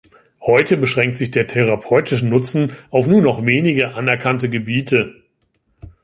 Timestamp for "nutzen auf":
2.25-3.05